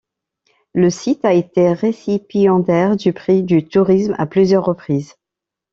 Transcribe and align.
Le 0.73 0.89
site 0.89 1.23
a 1.25 1.33
été 1.35 1.73
récipiendaire 1.73 2.95
du 2.97 3.13
prix 3.13 3.43
du 3.43 3.67
tourisme 3.67 4.15
à 4.17 4.25
plusieurs 4.25 4.65
reprises. 4.65 5.13